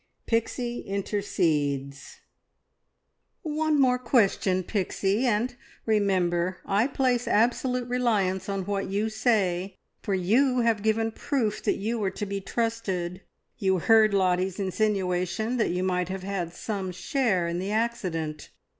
[0.25, 2.21] PIXIE INTERCEDES.
[3.43, 10.15] "One more question, Pixie, and remember I place absolute reliance on what you say, for
[10.15, 13.21] you have given proof that you are to be trusted.
[13.59, 18.49] You heard Lottie's insinuation that you might have had some share in the accident!